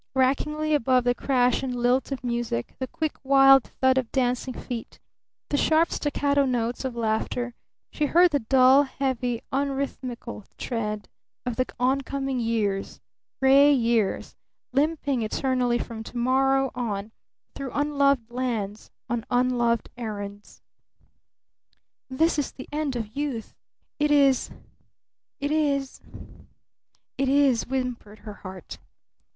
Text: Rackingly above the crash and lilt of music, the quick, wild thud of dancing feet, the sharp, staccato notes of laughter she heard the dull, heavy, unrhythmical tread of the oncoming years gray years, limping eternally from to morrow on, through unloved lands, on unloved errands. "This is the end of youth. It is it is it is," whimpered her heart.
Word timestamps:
Rackingly 0.15 0.73
above 0.73 1.03
the 1.03 1.13
crash 1.13 1.61
and 1.61 1.75
lilt 1.75 2.11
of 2.11 2.23
music, 2.23 2.73
the 2.79 2.87
quick, 2.87 3.17
wild 3.23 3.65
thud 3.65 3.99
of 3.99 4.11
dancing 4.11 4.55
feet, 4.55 4.97
the 5.49 5.57
sharp, 5.57 5.91
staccato 5.91 6.43
notes 6.47 6.83
of 6.83 6.95
laughter 6.95 7.53
she 7.91 8.07
heard 8.07 8.31
the 8.31 8.39
dull, 8.39 8.81
heavy, 8.81 9.43
unrhythmical 9.53 10.45
tread 10.57 11.07
of 11.45 11.55
the 11.55 11.67
oncoming 11.79 12.39
years 12.39 12.99
gray 13.39 13.71
years, 13.71 14.35
limping 14.73 15.21
eternally 15.21 15.77
from 15.77 16.01
to 16.01 16.17
morrow 16.17 16.71
on, 16.73 17.11
through 17.53 17.69
unloved 17.71 18.31
lands, 18.31 18.89
on 19.07 19.23
unloved 19.29 19.87
errands. 19.97 20.63
"This 22.09 22.39
is 22.39 22.51
the 22.53 22.67
end 22.71 22.95
of 22.95 23.15
youth. 23.15 23.53
It 23.99 24.09
is 24.09 24.49
it 25.39 25.51
is 25.51 26.01
it 27.19 27.29
is," 27.29 27.65
whimpered 27.65 28.17
her 28.25 28.33
heart. 28.41 28.79